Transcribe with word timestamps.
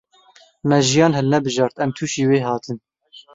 Me 0.71 0.77
jiyan 0.87 1.15
hilnebijart, 1.17 1.75
em 1.85 1.91
tûşî 1.97 2.23
wê 2.29 2.39
hatin. 2.47 2.77